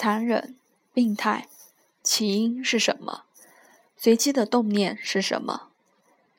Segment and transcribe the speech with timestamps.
[0.00, 0.54] 残忍、
[0.94, 1.48] 病态，
[2.04, 3.24] 起因是什么？
[3.96, 5.70] 随机的动念是什么？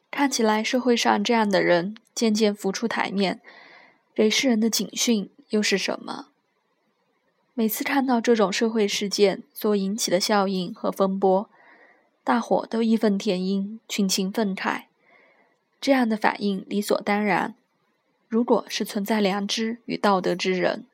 [0.09, 3.41] 看起来社会上这样的人渐渐浮出台面，
[4.15, 6.27] 给世人的警讯又是什么？
[7.53, 11.49] 每次看到这种社会事件所引起的效应和风波，
[12.23, 14.83] 大伙都义愤填膺、群情愤慨。
[15.81, 17.55] 这样的反应理所当然。
[18.29, 20.85] 如果是存在良知与道德之人，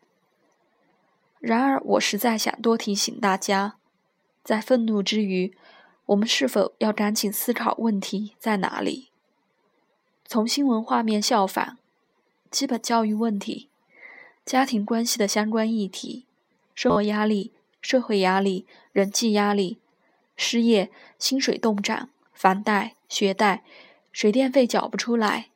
[1.45, 3.75] 然而我实在想多提醒大家，
[4.43, 5.55] 在愤怒之余，
[6.07, 9.09] 我们是否要赶紧思考问题在哪里？
[10.25, 11.77] 从新闻画面效仿，
[12.49, 13.69] 基本教育问题、
[14.43, 16.25] 家庭关系的相关议题、
[16.73, 19.77] 生活压力、社会压力、人际压力、
[20.35, 23.63] 失业、薪水冻涨、房贷、学贷、
[24.11, 25.49] 水电费缴不出来。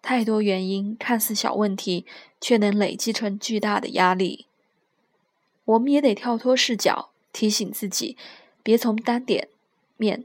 [0.00, 2.06] 太多原因看似小问题，
[2.40, 4.46] 却能累积成巨大的压力。
[5.64, 8.16] 我们也得跳脱视角，提醒自己，
[8.62, 9.48] 别从单点
[9.96, 10.24] 面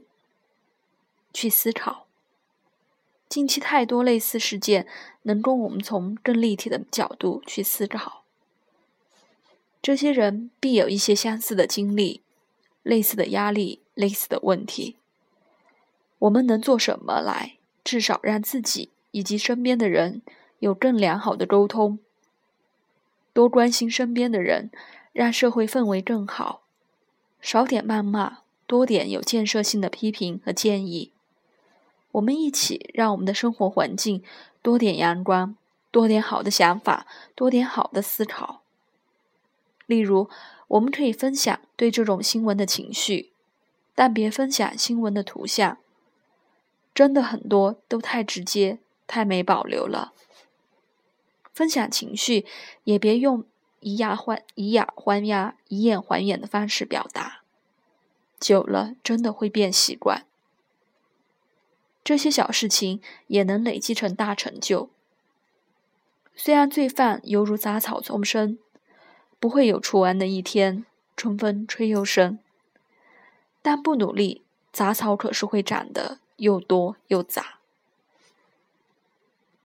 [1.32, 2.06] 去思考。
[3.28, 4.86] 近期太多类似事件，
[5.22, 8.24] 能供我们从更立体的角度去思考。
[9.80, 12.22] 这些人必有一些相似的经历，
[12.82, 14.96] 类似的压力，类似的问题。
[16.18, 18.90] 我们能做什么来，至少让自己？
[19.10, 20.20] 以及身边的人
[20.58, 21.98] 有更良好的沟通，
[23.32, 24.70] 多关心身边的人，
[25.12, 26.62] 让社会氛围更好。
[27.40, 31.12] 少点谩骂，多点有建设性的批评和建议。
[32.12, 34.22] 我们一起让我们的生活环境
[34.62, 35.56] 多点阳光，
[35.90, 38.62] 多点好的想法，多点好的思考。
[39.86, 40.28] 例如，
[40.68, 43.32] 我们可以分享对这种新闻的情绪，
[43.94, 45.78] 但别分享新闻的图像。
[46.94, 48.78] 真的很多都太直接。
[49.10, 50.12] 太没保留了。
[51.54, 52.44] 分享情绪，
[52.84, 53.46] 也别用
[53.80, 57.42] 以牙还以牙还牙、以眼还眼的方式表达，
[58.40, 60.24] 久了真的会变习惯。
[62.02, 64.90] 这些小事情也能累积成大成就。
[66.34, 68.58] 虽然罪犯犹如杂草丛生，
[69.38, 70.86] 不会有除完的一天，
[71.16, 72.38] 春风吹又生，
[73.60, 74.42] 但不努力，
[74.72, 77.57] 杂草可是会长得又多又杂。